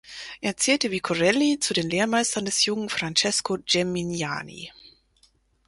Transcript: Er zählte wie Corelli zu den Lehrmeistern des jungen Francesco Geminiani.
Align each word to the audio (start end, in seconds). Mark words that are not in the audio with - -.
Er 0.41 0.57
zählte 0.57 0.89
wie 0.89 0.99
Corelli 0.99 1.59
zu 1.59 1.75
den 1.75 1.87
Lehrmeistern 1.87 2.43
des 2.45 2.65
jungen 2.65 2.89
Francesco 2.89 3.59
Geminiani. 3.63 4.71